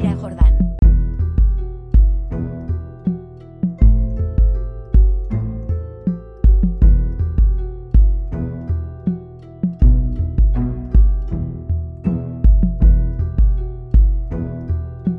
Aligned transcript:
Mira 0.00 0.14
Jordán. 0.14 0.56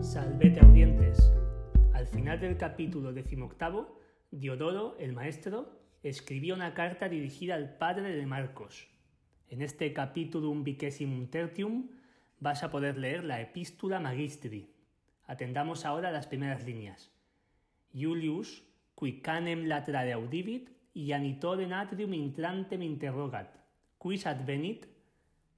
Salvete 0.02 0.62
audientes. 0.62 1.30
Al 1.92 2.08
final 2.08 2.40
del 2.40 2.56
capítulo 2.56 3.12
decimoctavo, 3.12 4.00
Diodoro, 4.32 4.96
el 4.98 5.12
maestro, 5.12 5.78
escribió 6.04 6.56
una 6.56 6.74
carta 6.74 7.10
dirigida 7.10 7.56
al 7.56 7.76
padre 7.76 8.16
de 8.16 8.26
Marcos. 8.26 8.88
En 9.50 9.62
este 9.62 9.92
capítulo 9.92 10.56
vicesimum 10.56 11.28
tertium 11.28 11.99
vas 12.40 12.64
a 12.64 12.72
poder 12.72 12.98
leer 12.98 13.24
la 13.24 13.42
epístola 13.42 14.00
magistri. 14.00 14.74
Atendamos 15.26 15.86
ahora 15.86 16.12
las 16.12 16.28
primeras 16.28 16.66
líneas. 16.66 17.12
Julius, 17.94 18.64
qui 18.96 19.22
canem 19.22 19.68
laterale 19.68 20.14
audivit, 20.14 20.70
y 20.94 21.14
anitore 21.14 21.66
atrium 21.74 22.14
intrantem 22.14 22.82
interrogat, 22.82 23.56
quis 24.02 24.26
advenit, 24.26 24.88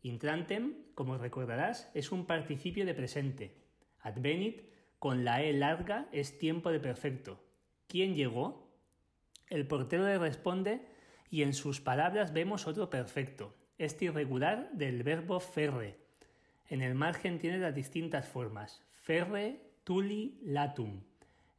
intrantem, 0.04 0.74
como 0.94 1.18
recordarás, 1.18 1.90
es 1.94 2.12
un 2.12 2.26
participio 2.26 2.86
de 2.86 2.94
presente. 2.94 3.58
Advenit, 4.02 4.62
con 5.00 5.24
la 5.24 5.42
E 5.42 5.54
larga, 5.54 6.08
es 6.12 6.38
tiempo 6.38 6.72
de 6.72 6.80
perfecto. 6.80 7.44
¿Quién 7.88 8.14
llegó? 8.14 8.70
El 9.48 9.68
portero 9.68 10.06
le 10.06 10.18
responde 10.18 10.86
y 11.30 11.44
en 11.44 11.54
sus 11.54 11.82
palabras 11.82 12.34
vemos 12.34 12.68
otro 12.68 12.90
perfecto, 12.90 13.56
este 13.78 14.06
irregular 14.06 14.70
del 14.74 15.04
verbo 15.04 15.40
ferre. 15.40 16.01
En 16.72 16.82
el 16.82 16.96
margen 16.96 17.38
tiene 17.38 17.58
las 17.58 17.76
distintas 17.76 18.30
formas, 18.30 18.82
ferre, 18.94 19.60
tuli, 19.84 20.40
latum. 20.42 21.02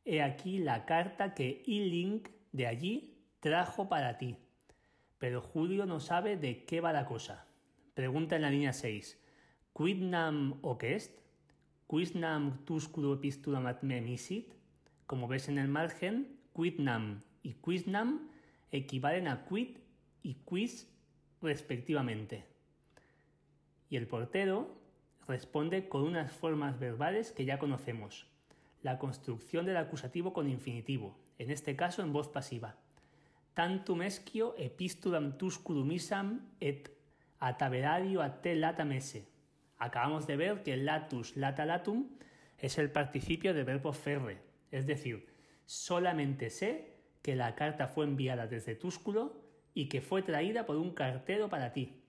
He 0.06 0.22
aquí 0.22 0.58
la 0.58 0.86
carta 0.86 1.34
que 1.34 1.62
Ilink 1.66 2.30
de 2.52 2.66
allí 2.66 3.18
trajo 3.40 3.90
para 3.90 4.16
ti. 4.16 4.38
Pero 5.18 5.42
Julio 5.42 5.84
no 5.84 6.00
sabe 6.00 6.38
de 6.38 6.64
qué 6.64 6.80
va 6.80 6.94
la 6.94 7.04
cosa. 7.04 7.44
Pregunta 7.92 8.36
en 8.36 8.42
la 8.42 8.48
línea 8.48 8.72
6. 8.72 9.20
Quidnam 9.76 10.58
est? 10.80 11.20
Quisnam 11.86 12.64
tusculo 12.64 13.12
epistulam 13.12 13.66
ad 13.66 13.82
me 13.82 14.00
misit? 14.00 14.54
Como 15.04 15.28
ves 15.28 15.50
en 15.50 15.58
el 15.58 15.68
margen, 15.68 16.38
quidnam 16.56 17.20
y 17.42 17.52
quisnam 17.62 18.30
equivalen 18.70 19.28
a 19.28 19.44
quid 19.44 19.76
y 20.22 20.36
quis 20.48 20.90
respectivamente. 21.42 22.46
Y 23.90 23.96
el 23.96 24.06
portero 24.06 24.80
responde 25.26 25.88
con 25.88 26.02
unas 26.02 26.32
formas 26.32 26.78
verbales 26.78 27.32
que 27.32 27.44
ya 27.44 27.58
conocemos. 27.58 28.26
La 28.82 28.98
construcción 28.98 29.66
del 29.66 29.76
acusativo 29.76 30.32
con 30.32 30.48
infinitivo, 30.48 31.16
en 31.38 31.50
este 31.50 31.76
caso 31.76 32.02
en 32.02 32.12
voz 32.12 32.28
pasiva 32.28 32.76
tantum 33.54 34.02
esquio 34.02 34.54
epistulam 34.56 35.36
tuscudumisam 35.36 36.40
et 36.60 36.88
ataverario 37.38 38.22
a 38.22 38.40
te 38.40 38.54
latam 38.54 38.92
esse. 38.92 39.28
Acabamos 39.78 40.26
de 40.26 40.36
ver 40.36 40.62
que 40.62 40.76
latus 40.76 41.36
lata 41.36 41.66
latum 41.66 42.08
es 42.58 42.78
el 42.78 42.90
participio 42.90 43.52
del 43.52 43.64
verbo 43.64 43.92
ferre, 43.92 44.38
es 44.70 44.86
decir, 44.86 45.26
solamente 45.66 46.50
sé 46.50 46.94
que 47.20 47.36
la 47.36 47.54
carta 47.54 47.88
fue 47.88 48.04
enviada 48.04 48.46
desde 48.46 48.74
Túsculo 48.74 49.42
y 49.74 49.88
que 49.88 50.00
fue 50.00 50.22
traída 50.22 50.64
por 50.64 50.76
un 50.76 50.92
cartero 50.94 51.48
para 51.48 51.72
ti. 51.72 52.00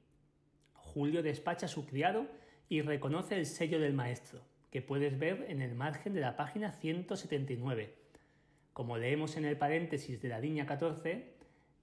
Julio 0.73 1.23
despacha 1.23 1.65
a 1.65 1.69
su 1.69 1.85
criado 1.85 2.27
y 2.73 2.81
reconoce 2.81 3.35
el 3.35 3.45
sello 3.45 3.79
del 3.79 3.93
maestro, 3.93 4.39
que 4.71 4.81
puedes 4.81 5.19
ver 5.19 5.45
en 5.47 5.61
el 5.61 5.75
margen 5.75 6.15
de 6.15 6.21
la 6.21 6.35
página 6.35 6.71
179. 6.71 7.93
Como 8.73 8.97
leemos 8.97 9.37
en 9.37 9.45
el 9.45 9.57
paréntesis 9.57 10.19
de 10.19 10.29
la 10.29 10.39
línea 10.39 10.65
14, 10.65 11.35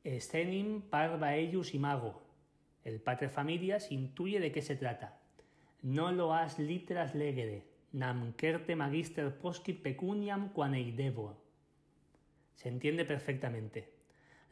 Escenim 0.03 0.81
parva 0.81 1.39
imago. 1.39 2.21
El 2.83 3.01
padre 3.01 3.29
familias 3.29 3.93
intuye 3.93 4.41
de 4.41 4.51
qué 4.51 4.63
se 4.63 4.75
trata. 4.75 5.21
No 5.81 6.11
lo 6.11 6.35
has 6.35 6.59
litras 6.59 7.15
legere, 7.15 7.63
nam 7.93 8.35
certe 8.37 8.75
magister 8.75 9.39
poscit 9.39 9.81
pecuniam 9.85 10.53
quaneidevo. 10.53 11.37
Se 12.57 12.69
entiende 12.69 13.05
perfectamente. 13.05 13.93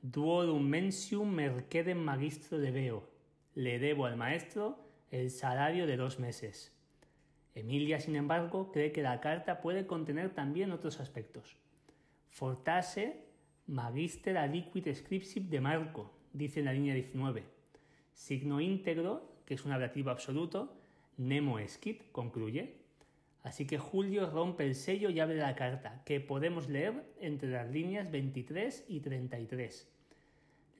Duorum 0.02 0.62
mensium 0.62 1.34
mercedem 1.34 1.98
magistro 1.98 2.58
debeo. 2.58 3.08
Le 3.56 3.80
debo 3.80 4.06
al 4.06 4.16
maestro 4.16 4.87
el 5.10 5.30
salario 5.30 5.86
de 5.86 5.96
dos 5.96 6.18
meses. 6.18 6.74
Emilia, 7.54 7.98
sin 7.98 8.16
embargo, 8.16 8.70
cree 8.72 8.92
que 8.92 9.02
la 9.02 9.20
carta 9.20 9.60
puede 9.60 9.86
contener 9.86 10.34
también 10.34 10.70
otros 10.70 11.00
aspectos. 11.00 11.56
Fortase 12.28 13.24
Magister 13.66 14.38
aliquid 14.38 14.94
scripsit 14.94 15.48
de 15.48 15.60
Marco, 15.60 16.12
dice 16.32 16.60
en 16.60 16.66
la 16.66 16.72
línea 16.72 16.94
19. 16.94 17.44
Signo 18.14 18.60
íntegro, 18.60 19.42
que 19.44 19.54
es 19.54 19.64
un 19.64 19.72
ablativo 19.72 20.10
absoluto, 20.10 20.74
nemo 21.16 21.58
esquit, 21.58 22.10
concluye. 22.12 22.76
Así 23.42 23.66
que 23.66 23.78
Julio 23.78 24.30
rompe 24.30 24.64
el 24.64 24.74
sello 24.74 25.10
y 25.10 25.20
abre 25.20 25.36
la 25.36 25.54
carta, 25.54 26.02
que 26.04 26.20
podemos 26.20 26.68
leer 26.68 27.04
entre 27.20 27.50
las 27.50 27.70
líneas 27.70 28.10
23 28.10 28.86
y 28.88 29.00
33. 29.00 29.88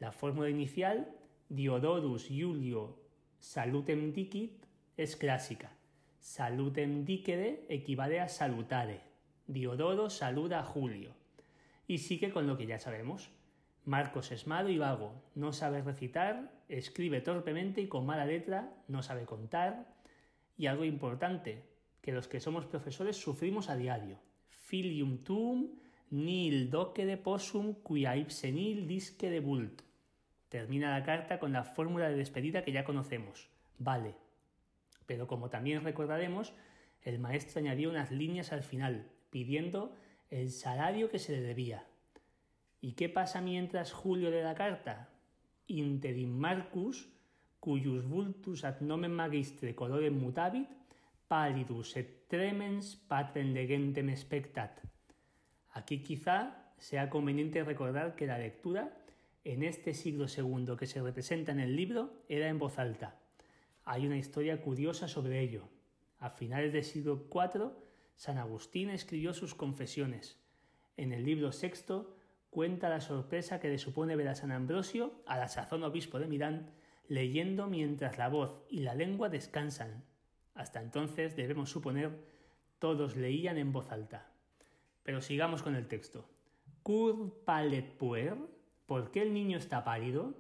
La 0.00 0.12
fórmula 0.12 0.48
inicial, 0.48 1.12
Diodorus 1.48 2.28
Julio 2.28 3.07
salutem 3.38 4.12
dicit, 4.12 4.64
es 4.96 5.16
clásica. 5.16 5.70
Salutem 6.20 7.04
dicere 7.04 7.64
equivale 7.68 8.20
a 8.20 8.28
salutare. 8.28 9.00
Diodoro 9.46 10.10
saluda 10.10 10.60
a 10.60 10.64
Julio 10.64 11.14
y 11.86 11.98
sigue 11.98 12.30
con 12.30 12.46
lo 12.46 12.56
que 12.56 12.66
ya 12.66 12.78
sabemos. 12.78 13.30
Marcos 13.84 14.30
es 14.30 14.46
malo 14.46 14.68
y 14.68 14.76
vago, 14.76 15.14
no 15.34 15.52
sabe 15.52 15.80
recitar, 15.80 16.52
escribe 16.68 17.22
torpemente 17.22 17.80
y 17.80 17.88
con 17.88 18.04
mala 18.04 18.26
letra, 18.26 18.70
no 18.86 19.02
sabe 19.02 19.24
contar. 19.24 19.96
Y 20.58 20.66
algo 20.66 20.84
importante, 20.84 21.64
que 22.02 22.12
los 22.12 22.28
que 22.28 22.40
somos 22.40 22.66
profesores 22.66 23.16
sufrimos 23.16 23.70
a 23.70 23.76
diario. 23.76 24.18
Filium 24.50 25.24
tuum 25.24 25.78
nil 26.10 26.70
doque 26.70 27.06
de 27.06 27.16
possum 27.16 27.74
quia 27.82 28.16
ipsenil 28.16 28.86
disque 28.86 29.30
de. 29.30 29.40
Termina 30.48 30.90
la 30.90 31.04
carta 31.04 31.38
con 31.38 31.52
la 31.52 31.64
fórmula 31.64 32.08
de 32.08 32.16
despedida 32.16 32.62
que 32.62 32.72
ya 32.72 32.84
conocemos. 32.84 33.48
Vale. 33.78 34.14
Pero 35.06 35.26
como 35.26 35.50
también 35.50 35.84
recordaremos, 35.84 36.52
el 37.02 37.18
maestro 37.18 37.60
añadió 37.60 37.90
unas 37.90 38.10
líneas 38.10 38.52
al 38.52 38.62
final, 38.62 39.10
pidiendo 39.30 39.94
el 40.30 40.50
salario 40.50 41.10
que 41.10 41.18
se 41.18 41.32
le 41.32 41.40
debía. 41.40 41.84
¿Y 42.80 42.92
qué 42.92 43.08
pasa 43.08 43.40
mientras 43.40 43.92
Julio 43.92 44.30
le 44.30 44.40
da 44.40 44.54
carta? 44.54 45.08
Interim 45.66 46.30
Marcus, 46.30 47.08
cuyus 47.60 48.06
vultus 48.06 48.64
ad 48.64 48.80
nomen 48.80 49.12
magistre 49.12 49.74
colorem 49.74 50.14
mutavit, 50.14 50.68
pallidus 51.28 51.96
et 51.96 52.28
tremens 52.28 52.94
patrem 53.08 53.52
legentem 53.52 54.14
spectat. 54.16 54.80
Aquí 55.74 56.02
quizá 56.02 56.72
sea 56.78 57.10
conveniente 57.10 57.64
recordar 57.64 58.14
que 58.14 58.26
la 58.26 58.38
lectura 58.38 58.88
en 59.44 59.62
este 59.62 59.94
siglo 59.94 60.26
II 60.26 60.76
que 60.78 60.86
se 60.86 61.02
representa 61.02 61.52
en 61.52 61.60
el 61.60 61.76
libro 61.76 62.22
era 62.28 62.48
en 62.48 62.58
voz 62.58 62.78
alta. 62.78 63.18
Hay 63.84 64.06
una 64.06 64.18
historia 64.18 64.60
curiosa 64.60 65.08
sobre 65.08 65.40
ello. 65.40 65.68
A 66.18 66.30
finales 66.30 66.72
del 66.72 66.84
siglo 66.84 67.28
IV 67.32 67.72
San 68.18 68.36
Agustín 68.36 68.90
escribió 68.90 69.32
sus 69.32 69.54
confesiones. 69.54 70.40
En 70.96 71.12
el 71.12 71.24
libro 71.24 71.52
sexto 71.52 72.16
cuenta 72.50 72.88
la 72.88 73.00
sorpresa 73.00 73.60
que 73.60 73.68
le 73.68 73.78
supone 73.78 74.16
ver 74.16 74.26
a 74.26 74.34
San 74.34 74.50
Ambrosio, 74.50 75.22
a 75.24 75.38
la 75.38 75.46
sazón 75.46 75.84
obispo 75.84 76.18
de 76.18 76.26
Milán, 76.26 76.72
leyendo 77.06 77.68
mientras 77.68 78.18
la 78.18 78.28
voz 78.28 78.60
y 78.68 78.80
la 78.80 78.96
lengua 78.96 79.28
descansan. 79.28 80.04
Hasta 80.54 80.82
entonces, 80.82 81.36
debemos 81.36 81.70
suponer, 81.70 82.10
todos 82.80 83.14
leían 83.14 83.56
en 83.56 83.72
voz 83.72 83.92
alta. 83.92 84.32
Pero 85.04 85.20
sigamos 85.20 85.62
con 85.62 85.76
el 85.76 85.86
texto. 85.86 86.28
Cur 86.82 87.44
puer, 87.98 88.36
¿por 88.88 89.10
qué 89.10 89.20
el 89.20 89.34
niño 89.34 89.58
está 89.58 89.84
pálido? 89.84 90.34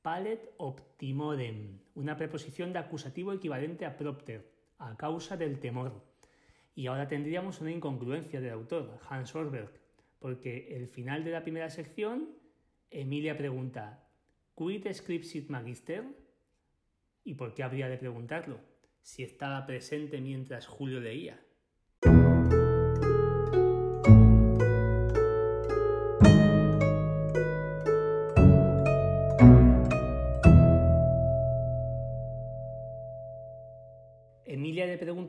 Palet 0.00 0.54
optimodem, 0.56 1.78
una 1.94 2.16
preposición 2.16 2.72
de 2.72 2.78
acusativo 2.78 3.32
equivalente 3.32 3.84
a 3.84 3.96
propter, 3.98 4.50
a 4.78 4.96
causa 4.96 5.36
del 5.36 5.60
temor. 5.60 6.02
Y 6.74 6.86
ahora 6.86 7.06
tendríamos 7.08 7.60
una 7.60 7.70
incongruencia 7.70 8.40
del 8.40 8.52
autor, 8.52 8.98
Hans 9.08 9.34
Orberg, 9.34 9.70
porque 10.18 10.74
el 10.76 10.88
final 10.88 11.24
de 11.24 11.32
la 11.32 11.42
primera 11.42 11.68
sección, 11.68 12.30
Emilia 12.90 13.36
pregunta, 13.36 14.08
¿Quid 14.56 14.90
scripsit 14.90 15.50
magister? 15.50 16.04
¿Y 17.22 17.34
por 17.34 17.54
qué 17.54 17.64
habría 17.64 17.88
de 17.88 17.98
preguntarlo? 17.98 18.60
Si 19.02 19.22
estaba 19.22 19.66
presente 19.66 20.22
mientras 20.22 20.66
Julio 20.66 21.00
leía. 21.00 21.38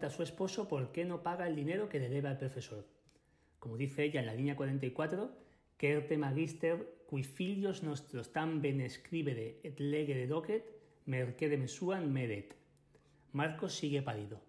A 0.05 0.09
su 0.09 0.23
esposo 0.23 0.67
por 0.67 0.91
qué 0.91 1.05
no 1.05 1.23
paga 1.23 1.47
el 1.47 1.55
dinero 1.55 1.89
que 1.89 1.99
le 1.99 2.09
debe 2.09 2.29
al 2.29 2.37
profesor. 2.37 2.87
Como 3.59 3.77
dice 3.77 4.03
ella 4.03 4.19
en 4.19 4.27
la 4.27 4.33
línea 4.33 4.55
44, 4.55 5.45
Querte 5.77 6.17
magister 6.17 7.03
qui 7.09 7.23
filios 7.23 7.83
nostros 7.83 8.31
tan 8.31 8.61
ben 8.61 8.79
escribere 8.79 9.59
et 9.67 9.79
legere 9.79 10.25
docet, 10.27 10.63
mercede 11.05 11.57
mesuan 11.57 12.13
meret. 12.13 12.55
Marcos 13.33 13.75
sigue 13.75 14.01
pálido. 14.01 14.39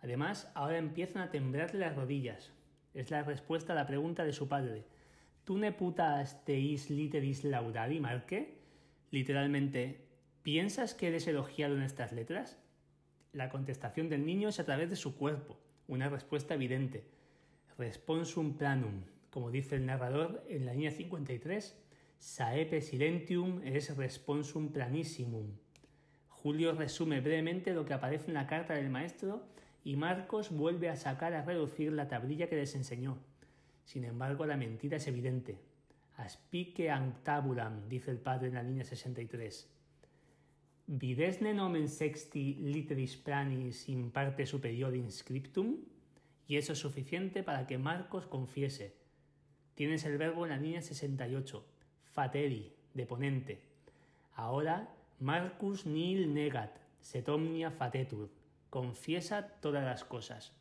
Además, 0.00 0.50
ahora 0.54 0.78
empiezan 0.78 1.22
a 1.22 1.30
temblarle 1.30 1.80
las 1.80 1.94
rodillas. 1.94 2.52
Es 2.94 3.10
la 3.10 3.22
respuesta 3.22 3.74
a 3.74 3.76
la 3.76 3.86
pregunta 3.86 4.24
de 4.24 4.32
su 4.32 4.48
padre. 4.48 4.86
¿Tú 5.44 5.58
ne 5.58 5.72
putas 5.72 6.42
teis 6.44 6.88
literis 6.88 7.44
laudari, 7.44 8.00
Marque? 8.00 8.56
Literalmente, 9.10 10.06
¿piensas 10.42 10.94
que 10.94 11.08
eres 11.08 11.26
elogiado 11.26 11.76
en 11.76 11.82
estas 11.82 12.12
letras? 12.12 12.58
La 13.36 13.50
contestación 13.50 14.08
del 14.08 14.24
niño 14.24 14.48
es 14.48 14.60
a 14.60 14.64
través 14.64 14.88
de 14.88 14.96
su 14.96 15.14
cuerpo, 15.14 15.58
una 15.88 16.08
respuesta 16.08 16.54
evidente. 16.54 17.04
Responsum 17.76 18.56
planum, 18.56 19.02
como 19.28 19.50
dice 19.50 19.76
el 19.76 19.84
narrador 19.84 20.42
en 20.48 20.64
la 20.64 20.72
línea 20.72 20.90
53, 20.90 21.76
saepe 22.18 22.80
silentium 22.80 23.60
es 23.62 23.94
responsum 23.94 24.72
planissimum. 24.72 25.48
Julio 26.30 26.72
resume 26.72 27.20
brevemente 27.20 27.74
lo 27.74 27.84
que 27.84 27.92
aparece 27.92 28.28
en 28.28 28.34
la 28.34 28.46
carta 28.46 28.72
del 28.72 28.88
maestro 28.88 29.46
y 29.84 29.96
Marcos 29.96 30.50
vuelve 30.50 30.88
a 30.88 30.96
sacar 30.96 31.34
a 31.34 31.42
reducir 31.42 31.92
la 31.92 32.08
tablilla 32.08 32.48
que 32.48 32.56
les 32.56 32.74
enseñó. 32.74 33.18
Sin 33.84 34.04
embargo, 34.04 34.46
la 34.46 34.56
mentira 34.56 34.96
es 34.96 35.06
evidente. 35.08 35.60
Aspique 36.16 36.90
antabulam, 36.90 37.86
dice 37.86 38.10
el 38.10 38.18
padre 38.18 38.48
en 38.48 38.54
la 38.54 38.62
línea 38.62 38.84
63. 38.84 39.75
Videsne 40.86 41.50
nomen 41.52 41.88
sexti 41.90 42.54
literis 42.62 43.16
pranis 43.18 43.88
in 43.90 44.12
parte 44.12 44.46
superior 44.46 44.94
inscriptum? 44.94 45.74
Y 46.46 46.58
eso 46.58 46.74
es 46.74 46.78
suficiente 46.78 47.42
para 47.42 47.66
que 47.66 47.76
Marcos 47.76 48.26
confiese. 48.26 48.94
Tienes 49.74 50.04
el 50.04 50.16
verbo 50.16 50.44
en 50.44 50.50
la 50.50 50.58
línea 50.58 50.82
68, 50.82 51.66
fateri, 52.04 52.72
de 52.94 53.04
ponente. 53.04 53.60
Ahora, 54.36 54.94
Marcus 55.18 55.86
nil 55.86 56.32
negat, 56.32 56.78
setomnia 57.00 57.72
fatetur, 57.72 58.30
confiesa 58.70 59.48
todas 59.60 59.84
las 59.84 60.04
cosas. 60.04 60.52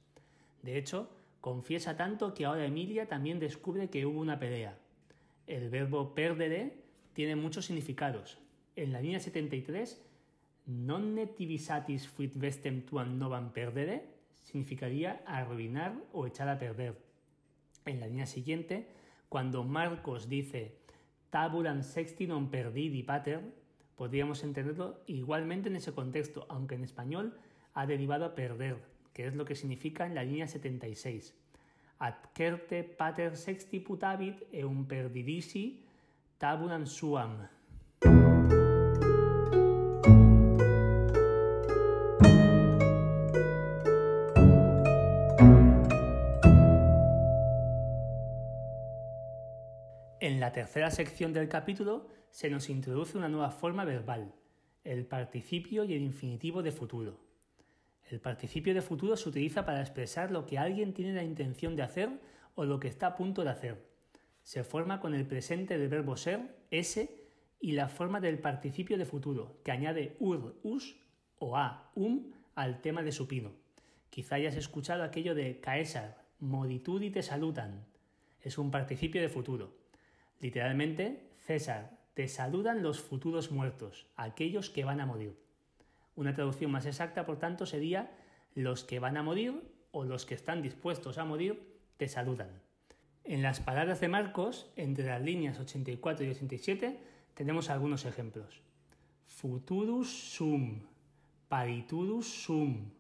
De 0.64 0.80
hecho, 0.80 1.08
confiesa 1.40 1.98
tanto 1.98 2.34
que 2.34 2.46
ahora 2.46 2.66
Emilia 2.66 3.08
también 3.08 3.40
descubre 3.40 3.92
que 3.92 4.08
hubo 4.08 4.22
una 4.22 4.40
pelea. 4.40 4.76
El 5.46 5.70
verbo 5.70 6.16
perdere 6.16 6.74
tiene 7.14 7.36
muchos 7.36 7.66
significados. 7.66 8.40
En 8.76 8.92
la 8.92 9.02
línea 9.02 9.20
73, 9.20 10.05
non 10.66 11.14
netivisatis 11.14 12.10
fuit 12.10 12.34
vestem 12.34 12.82
tuam 12.82 13.18
novam 13.22 13.54
perdere 13.54 14.02
significaría 14.42 15.22
arruinar 15.26 15.94
o 16.14 16.26
echar 16.26 16.50
a 16.50 16.58
perder. 16.58 16.98
En 17.86 18.00
la 18.00 18.08
línea 18.08 18.26
siguiente, 18.26 18.88
cuando 19.30 19.64
Marcos 19.64 20.30
dice 20.30 20.78
tabulam 21.30 21.84
sexti 21.84 22.26
non 22.26 22.50
perdidi 22.50 23.04
pater, 23.04 23.42
podríamos 24.00 24.42
entenderlo 24.42 25.04
igualmente 25.06 25.70
en 25.70 25.76
ese 25.76 25.94
contexto, 25.94 26.46
aunque 26.50 26.76
en 26.76 26.84
español 26.84 27.38
ha 27.74 27.86
derivado 27.86 28.26
a 28.26 28.36
perder, 28.36 28.82
que 29.14 29.28
es 29.28 29.36
lo 29.36 29.46
que 29.46 29.56
significa 29.56 30.06
en 30.06 30.16
la 30.16 30.24
línea 30.24 30.48
76. 30.48 31.36
Adquerte 32.00 32.84
pater 32.84 33.38
sexti 33.38 33.80
putavit 33.80 34.44
e 34.52 34.66
un 34.66 34.86
perdidisi 34.86 35.86
tabulam 36.38 36.86
suam. 36.86 37.48
En 50.26 50.40
la 50.40 50.52
tercera 50.52 50.90
sección 50.90 51.34
del 51.34 51.48
capítulo 51.48 52.08
se 52.32 52.50
nos 52.50 52.72
introduce 52.72 53.16
una 53.16 53.30
nueva 53.30 53.52
forma 53.52 53.86
verbal, 53.86 54.34
el 54.84 55.06
participio 55.06 55.84
y 55.84 55.94
el 55.94 56.02
infinitivo 56.02 56.64
de 56.64 56.72
futuro. 56.72 57.20
El 58.10 58.20
participio 58.20 58.74
de 58.74 58.82
futuro 58.82 59.18
se 59.18 59.30
utiliza 59.30 59.68
para 59.68 59.82
expresar 59.82 60.32
lo 60.32 60.48
que 60.48 60.58
alguien 60.58 60.96
tiene 60.96 61.14
la 61.14 61.22
intención 61.22 61.76
de 61.76 61.84
hacer 61.84 62.10
o 62.56 62.66
lo 62.66 62.80
que 62.80 62.88
está 62.88 63.06
a 63.06 63.16
punto 63.16 63.44
de 63.44 63.52
hacer. 63.52 63.86
Se 64.42 64.64
forma 64.64 65.00
con 65.00 65.14
el 65.14 65.28
presente 65.28 65.78
del 65.78 65.90
verbo 65.90 66.18
ser, 66.18 66.58
ese, 66.72 67.28
y 67.60 67.74
la 67.74 67.88
forma 67.88 68.20
del 68.20 68.40
participio 68.40 68.98
de 68.98 69.06
futuro, 69.06 69.60
que 69.64 69.74
añade 69.74 70.16
ur, 70.18 70.60
us 70.64 70.96
o 71.38 71.56
a, 71.56 71.92
um 71.94 72.32
al 72.56 72.82
tema 72.82 73.04
de 73.04 73.12
supino. 73.12 73.52
Quizá 74.10 74.38
hayas 74.38 74.56
escuchado 74.56 75.04
aquello 75.04 75.36
de 75.36 75.60
Caesar, 75.60 76.18
moditudi 76.40 77.12
te 77.12 77.22
saludan. 77.22 77.86
Es 78.42 78.58
un 78.58 78.72
participio 78.72 79.22
de 79.22 79.30
futuro. 79.30 79.85
Literalmente, 80.40 81.30
César, 81.46 81.98
te 82.14 82.28
saludan 82.28 82.84
los 82.84 83.02
futuros 83.02 83.52
muertos, 83.52 84.08
aquellos 84.16 84.70
que 84.70 84.86
van 84.86 85.02
a 85.02 85.06
morir. 85.06 85.38
Una 86.16 86.34
traducción 86.34 86.72
más 86.72 86.86
exacta, 86.86 87.26
por 87.26 87.40
tanto, 87.40 87.66
sería 87.66 88.12
los 88.54 88.84
que 88.84 89.00
van 89.00 89.18
a 89.18 89.24
morir 89.24 89.62
o 89.92 90.04
los 90.04 90.26
que 90.26 90.36
están 90.36 90.62
dispuestos 90.62 91.18
a 91.18 91.26
morir 91.26 91.76
te 91.98 92.08
saludan. 92.08 92.50
En 93.24 93.42
las 93.42 93.60
palabras 93.60 94.00
de 94.00 94.08
Marcos, 94.08 94.72
entre 94.76 95.06
las 95.06 95.22
líneas 95.22 95.60
84 95.60 96.26
y 96.26 96.30
87, 96.30 97.00
tenemos 97.34 97.70
algunos 97.70 98.06
ejemplos. 98.06 98.62
Futurus 99.26 100.36
sum, 100.36 100.82
pariturus 101.50 102.28
sum, 102.28 102.92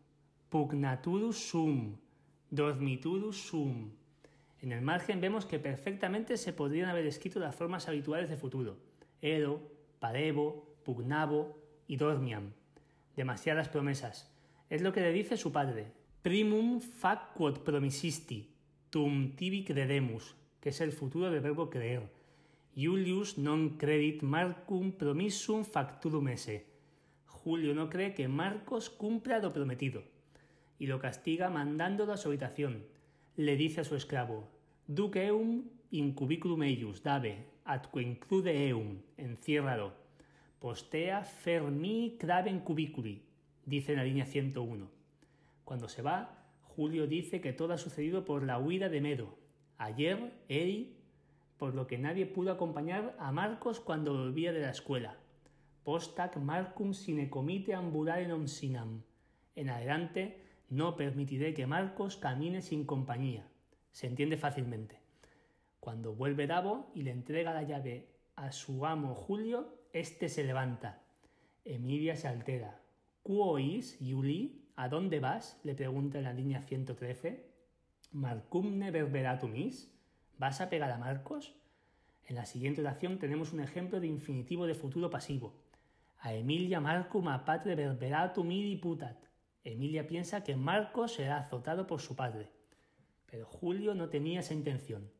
pugnaturus 0.50 1.38
sum, 1.38 1.96
dormiturus 2.50 3.38
sum. 3.38 3.92
En 4.62 4.72
el 4.72 4.81
margen 4.81 5.22
vemos 5.22 5.46
que 5.46 5.60
perfectamente 5.60 6.38
se 6.38 6.54
podrían 6.54 6.90
haber 6.90 7.06
escrito 7.06 7.40
las 7.40 7.56
formas 7.56 7.88
habituales 7.88 8.30
de 8.30 8.38
futuro. 8.38 8.78
Ero, 9.22 9.62
parevo, 10.00 10.75
pugnavo 10.84 11.57
y 11.88 11.98
dormiam 11.98 12.52
demasiadas 13.16 13.69
promesas. 13.69 14.31
Es 14.69 14.81
lo 14.81 14.94
que 14.94 15.02
le 15.02 15.12
dice 15.12 15.38
su 15.38 15.52
padre. 15.52 15.92
Primum 16.21 16.81
fac 16.81 17.33
quod 17.33 17.59
promisisti, 17.59 18.50
tum 18.90 19.35
tibi 19.35 19.64
credemus, 19.64 20.35
que 20.59 20.69
es 20.69 20.81
el 20.81 20.92
futuro 20.92 21.30
del 21.30 21.42
verbo 21.42 21.69
creer. 21.69 22.09
Julius 22.76 23.38
non 23.38 23.78
credit 23.80 24.24
Marcum 24.24 24.92
promissum 24.92 25.64
facturum 25.64 26.28
esse. 26.28 26.66
Julio 27.26 27.74
no 27.74 27.88
cree 27.90 28.14
que 28.14 28.28
Marcos 28.28 28.90
cumpla 28.90 29.40
lo 29.40 29.54
prometido 29.54 30.04
y 30.80 30.88
lo 30.88 31.00
castiga 31.00 31.50
mandándolo 31.50 32.12
a 32.12 32.18
su 32.18 32.28
habitación. 32.28 32.83
Le 33.37 33.56
dice 33.57 33.81
a 33.81 33.83
su 33.83 33.95
esclavo, 33.95 34.47
Duc 34.87 35.15
eum 35.15 35.63
in 35.92 36.13
cubiculum 36.13 36.63
eius, 36.63 37.04
dave, 37.04 37.37
atque 37.65 38.01
include 38.01 38.69
eum, 38.69 39.01
enciérralo 39.18 40.06
postea 40.65 41.23
fermi 41.23 42.18
craven 42.18 42.59
cubiculi, 42.61 43.21
dice 43.65 43.92
en 43.92 43.99
la 43.99 44.04
línea 44.04 44.25
101. 44.25 44.89
Cuando 45.63 45.87
se 45.87 46.01
va, 46.01 46.44
Julio 46.63 47.06
dice 47.06 47.39
que 47.39 47.54
todo 47.54 47.73
ha 47.73 47.77
sucedido 47.77 48.25
por 48.25 48.42
la 48.42 48.57
huida 48.57 48.89
de 48.89 48.99
Medo. 48.99 49.37
Ayer, 49.77 50.33
Eri, 50.49 50.97
por 51.59 51.75
lo 51.75 51.85
que 51.85 51.99
nadie 51.99 52.25
pudo 52.25 52.51
acompañar 52.51 53.15
a 53.19 53.31
Marcos 53.31 53.80
cuando 53.80 54.13
volvía 54.13 54.54
de 54.54 54.61
la 54.61 54.71
escuela. 54.71 55.18
Postac 55.83 56.35
Marcum 56.37 56.94
sine 56.94 57.30
comite 57.30 57.75
ambulare 57.75 58.25
non 58.25 58.49
sinam. 58.49 59.06
En 59.54 59.69
adelante, 59.69 60.44
no 60.69 60.95
permitiré 60.95 61.54
que 61.54 61.68
Marcos 61.68 62.18
camine 62.18 62.62
sin 62.62 62.86
compañía. 62.86 63.48
Se 63.92 64.07
entiende 64.07 64.38
fácilmente. 64.38 65.00
Cuando 65.80 66.14
vuelve 66.14 66.48
Davo 66.48 66.92
y 66.95 67.04
le 67.04 67.12
entrega 67.12 67.54
la 67.54 67.64
llave 67.64 68.10
a 68.36 68.52
su 68.52 68.86
amo 68.86 69.14
Julio, 69.14 69.78
este 69.94 70.30
se 70.30 70.44
levanta. 70.44 71.02
Emilia 71.64 72.16
se 72.16 72.28
altera. 72.28 72.81
¿Cuois, 73.24 74.00
Yuli? 74.00 74.66
¿A 74.76 74.90
dónde 74.90 75.19
vas? 75.19 75.60
le 75.64 75.74
pregunta 75.76 76.18
en 76.18 76.26
la 76.26 76.34
línea 76.34 76.62
113. 76.62 77.45
Marcumne 78.12 78.92
verberatumis? 78.92 79.94
¿Vas 80.38 80.62
a 80.62 80.69
pegar 80.69 80.92
a 80.92 80.98
Marcos? 80.98 81.56
En 82.28 82.36
la 82.36 82.45
siguiente 82.45 82.81
oración 82.81 83.19
tenemos 83.19 83.54
un 83.54 83.62
ejemplo 83.62 84.00
de 84.00 84.07
infinitivo 84.07 84.66
de 84.66 84.76
futuro 84.76 85.10
pasivo. 85.10 85.54
A 86.19 86.34
Emilia 86.34 86.80
Marcum 86.80 87.28
a 87.28 87.45
patre 87.45 87.76
verberatum 87.76 88.50
putat. 88.81 89.25
Emilia 89.66 90.07
piensa 90.07 90.45
que 90.45 90.56
Marcos 90.56 91.16
será 91.16 91.40
azotado 91.40 91.86
por 91.86 92.00
su 92.00 92.16
padre. 92.16 92.50
Pero 93.26 93.45
Julio 93.45 93.94
no 93.94 94.07
tenía 94.07 94.40
esa 94.40 94.54
intención. 94.54 95.12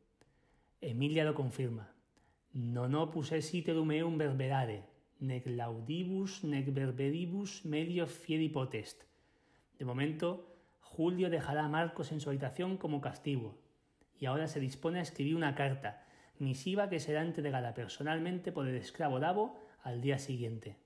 Emilia 0.80 1.24
lo 1.24 1.34
confirma 1.34 1.92
non 2.56 2.96
opus 2.96 3.36
esite 3.36 3.76
meum 3.76 4.16
verberare, 4.16 4.88
nec 5.20 5.44
laudibus, 5.44 6.40
nec 6.48 6.72
verberibus 6.72 7.68
medio 7.68 8.08
fieri 8.08 8.48
potest. 8.48 9.04
De 9.76 9.84
momento, 9.84 10.56
Julio 10.80 11.28
dejará 11.28 11.66
a 11.66 11.68
Marcos 11.68 12.12
en 12.12 12.20
su 12.20 12.30
habitación 12.30 12.78
como 12.78 13.02
castigo, 13.02 13.60
y 14.18 14.24
ahora 14.24 14.48
se 14.48 14.58
dispone 14.58 15.00
a 15.00 15.02
escribir 15.02 15.36
una 15.36 15.54
carta, 15.54 16.08
misiva 16.38 16.88
que 16.88 16.98
será 16.98 17.20
entregada 17.20 17.74
personalmente 17.74 18.52
por 18.52 18.66
el 18.66 18.76
esclavo 18.76 19.20
Davo 19.20 19.60
al 19.82 20.00
día 20.00 20.16
siguiente. 20.16 20.78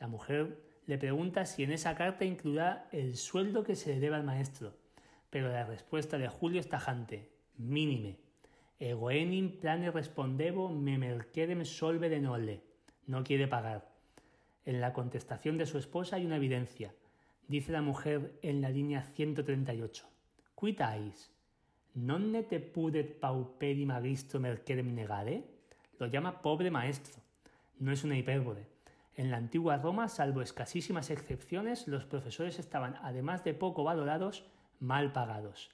La 0.00 0.08
mujer 0.08 0.56
le 0.86 0.98
pregunta 0.98 1.44
si 1.46 1.64
en 1.64 1.72
esa 1.72 1.94
carta 1.96 2.24
incluirá 2.24 2.88
el 2.92 3.16
sueldo 3.16 3.64
que 3.64 3.74
se 3.74 3.94
le 3.94 4.00
debe 4.00 4.16
al 4.16 4.24
maestro, 4.24 4.74
pero 5.30 5.48
la 5.48 5.64
respuesta 5.64 6.16
de 6.16 6.28
Julio 6.28 6.60
es 6.60 6.68
tajante, 6.68 7.28
mínime. 7.58 8.18
Ego 8.78 9.10
enim 9.10 9.58
plane 9.58 9.90
respondevo 9.90 10.68
me 10.68 10.98
merquedem 10.98 11.64
solvere 11.64 12.20
nole. 12.20 12.60
No 13.06 13.24
quiere 13.24 13.48
pagar. 13.48 13.88
En 14.64 14.80
la 14.80 14.92
contestación 14.92 15.56
de 15.56 15.66
su 15.66 15.78
esposa 15.78 16.16
hay 16.16 16.26
una 16.26 16.36
evidencia. 16.36 16.94
Dice 17.48 17.72
la 17.72 17.80
mujer 17.80 18.38
en 18.42 18.60
la 18.60 18.68
línea 18.68 19.02
138. 19.02 20.06
Quitais. 20.60 21.32
¿Nonne 21.94 22.42
te 22.42 22.60
pudet 22.60 23.18
pauperi 23.18 23.86
magistro 23.86 24.40
merquedem 24.40 24.94
negare? 24.94 25.42
Lo 25.98 26.06
llama 26.06 26.42
pobre 26.42 26.70
maestro. 26.70 27.14
No 27.78 27.92
es 27.92 28.04
una 28.04 28.18
hipérbole. 28.18 28.75
En 29.16 29.30
la 29.30 29.38
antigua 29.38 29.78
Roma, 29.78 30.08
salvo 30.08 30.42
escasísimas 30.42 31.10
excepciones, 31.10 31.88
los 31.88 32.04
profesores 32.04 32.58
estaban, 32.58 32.96
además 33.02 33.44
de 33.44 33.54
poco 33.54 33.82
valorados, 33.82 34.44
mal 34.78 35.12
pagados. 35.12 35.70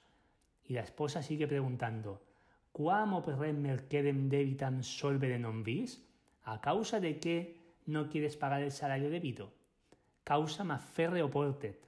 Y 0.63 0.73
la 0.73 0.81
esposa 0.81 1.21
sigue 1.21 1.45
preguntando, 1.47 2.23
«¿Quam 2.71 3.13
operem 3.13 3.59
merquedem 3.61 4.29
debitam 4.29 4.81
solvere 4.81 5.37
non 5.37 5.61
vis? 5.61 6.01
¿A 6.47 6.57
causa 6.63 6.99
de 6.99 7.19
qué 7.19 7.59
no 7.85 8.07
quieres 8.09 8.37
pagar 8.37 8.63
el 8.63 8.71
salario 8.71 9.11
debido? 9.11 9.51
Causa 10.23 10.63
ma 10.63 10.79
ferreo 10.79 11.29
portet. 11.29 11.83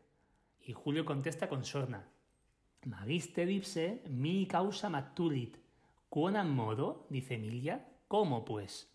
Y 0.62 0.74
Julio 0.74 1.06
contesta 1.06 1.48
con 1.48 1.64
sorna, 1.64 2.06
Magister 2.86 3.50
ipse 3.50 4.04
mi 4.10 4.46
causa 4.46 4.90
matulit. 4.90 5.58
¿Quonam 6.08 6.50
modo? 6.54 7.08
dice 7.10 7.34
Emilia. 7.34 7.84
¿Cómo 8.08 8.46
pues? 8.46 8.95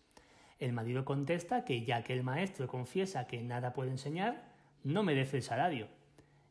El 0.61 0.73
marido 0.73 1.03
contesta 1.05 1.65
que 1.65 1.83
ya 1.83 2.03
que 2.03 2.13
el 2.13 2.21
maestro 2.21 2.67
confiesa 2.67 3.25
que 3.25 3.41
nada 3.41 3.73
puede 3.73 3.89
enseñar, 3.89 4.43
no 4.83 5.01
merece 5.01 5.37
el 5.37 5.43
salario. 5.43 5.87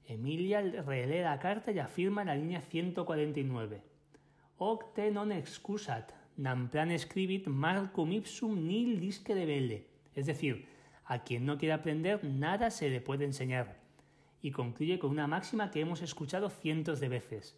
Emilia 0.05 0.61
relee 0.61 1.23
la 1.23 1.39
carta 1.39 1.71
y 1.71 1.79
afirma 1.79 2.23
en 2.23 2.27
la 2.27 2.35
línea 2.35 2.61
149. 2.61 3.81
Octe 4.59 5.13
non 5.15 5.31
excusat, 5.31 6.11
nam 6.35 6.67
plan 6.67 6.91
scribit 6.99 7.47
marcum 7.47 8.11
ipsum 8.11 8.59
nil 8.67 8.99
disque 8.99 9.31
de 9.31 9.47
vele. 9.47 9.87
Es 10.19 10.27
decir, 10.27 10.67
a 11.07 11.23
quien 11.23 11.47
no 11.47 11.57
quiere 11.57 11.79
aprender 11.79 12.25
nada 12.25 12.71
se 12.75 12.91
le 12.91 13.01
puede 13.01 13.25
enseñar. 13.25 13.79
Y 14.43 14.51
concluye 14.51 14.99
con 14.99 15.11
una 15.15 15.29
máxima 15.29 15.71
que 15.71 15.81
hemos 15.81 16.03
escuchado 16.03 16.51
cientos 16.51 16.99
de 16.99 17.09
veces. 17.09 17.55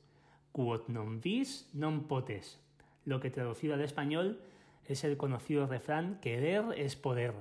Quod 0.52 0.92
non 0.92 1.16
vis, 1.24 1.72
non 1.72 2.04
potes. 2.04 2.60
Lo 3.08 3.24
que 3.24 3.32
traducido 3.32 3.72
al 3.72 3.80
español 3.80 4.36
es 4.86 5.04
el 5.04 5.16
conocido 5.16 5.66
refrán 5.66 6.18
querer 6.20 6.64
es 6.76 6.96
poder. 6.96 7.34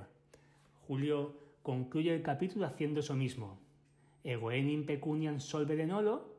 Julio 0.86 1.36
concluye 1.62 2.14
el 2.14 2.22
capítulo 2.22 2.66
haciendo 2.66 3.00
eso 3.00 3.14
mismo. 3.14 3.58
Ego 4.24 4.52
enim 4.52 4.86
pecuniam 4.86 5.40
solvere 5.40 5.86
nolo, 5.86 6.36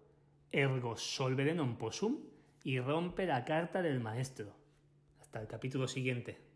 ergo 0.52 0.96
solvere 0.96 1.54
non 1.54 1.76
possum, 1.76 2.16
y 2.64 2.80
rompe 2.80 3.26
la 3.26 3.44
carta 3.44 3.82
del 3.82 4.00
maestro. 4.00 4.56
Hasta 5.20 5.42
el 5.42 5.48
capítulo 5.48 5.88
siguiente. 5.88 6.53